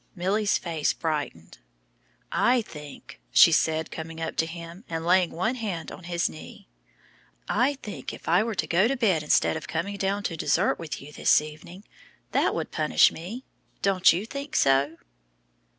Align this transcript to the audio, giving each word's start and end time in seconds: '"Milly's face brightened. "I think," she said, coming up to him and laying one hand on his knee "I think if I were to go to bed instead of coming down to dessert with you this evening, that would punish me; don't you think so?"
'"Milly's 0.15 0.57
face 0.57 0.93
brightened. 0.93 1.59
"I 2.31 2.63
think," 2.63 3.21
she 3.31 3.51
said, 3.51 3.91
coming 3.91 4.19
up 4.19 4.35
to 4.37 4.47
him 4.47 4.83
and 4.89 5.05
laying 5.05 5.29
one 5.29 5.53
hand 5.53 5.91
on 5.91 6.05
his 6.05 6.27
knee 6.27 6.67
"I 7.47 7.75
think 7.83 8.11
if 8.11 8.27
I 8.27 8.41
were 8.41 8.55
to 8.55 8.65
go 8.65 8.87
to 8.87 8.97
bed 8.97 9.21
instead 9.21 9.55
of 9.55 9.67
coming 9.67 9.97
down 9.97 10.23
to 10.23 10.35
dessert 10.35 10.79
with 10.79 11.03
you 11.03 11.13
this 11.13 11.39
evening, 11.39 11.83
that 12.31 12.55
would 12.55 12.71
punish 12.71 13.11
me; 13.11 13.45
don't 13.83 14.11
you 14.11 14.25
think 14.25 14.55
so?" 14.55 14.97